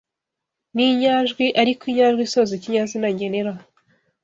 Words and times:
n’inyajwi 0.75 1.45
ariko 1.61 1.81
inyajwi 1.91 2.21
isoza 2.27 2.51
ikinyazina 2.55 3.07
ngenera 3.13 3.51